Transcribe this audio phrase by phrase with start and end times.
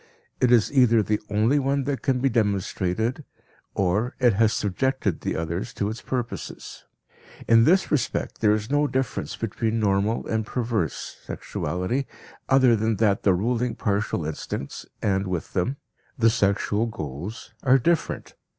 [0.39, 3.23] It is either the only one that can be demonstrated
[3.75, 6.85] or it has subjected the others to its purposes.
[7.47, 12.07] In this respect there is no difference between normal and perverse sexuality
[12.49, 15.77] other than that the ruling partial instincts, and with them
[16.17, 18.33] the sexual goals, are different.